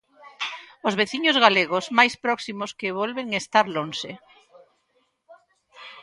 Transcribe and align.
Os 0.87 0.93
veciños 1.01 1.37
galegos 1.45 1.85
máis 1.97 2.13
próximos 2.25 2.71
que 2.79 2.95
volven 2.99 3.27
estar 3.41 3.65
lonxe. 3.75 4.11